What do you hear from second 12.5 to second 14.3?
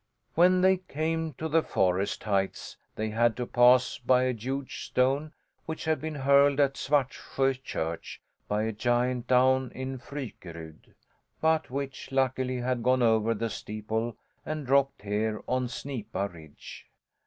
had gone over the steeple